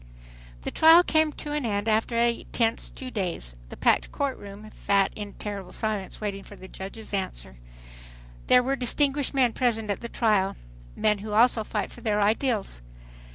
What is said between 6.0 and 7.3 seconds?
awaiting the judge's